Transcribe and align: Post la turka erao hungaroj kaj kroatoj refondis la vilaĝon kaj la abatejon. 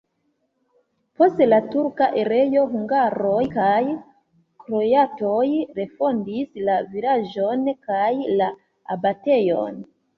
Post 1.21 1.43
la 1.51 1.59
turka 1.75 2.07
erao 2.21 2.63
hungaroj 2.71 3.45
kaj 3.53 3.85
kroatoj 4.65 5.45
refondis 5.81 6.61
la 6.71 6.83
vilaĝon 6.97 7.67
kaj 7.89 8.13
la 8.43 8.53
abatejon. 8.99 9.85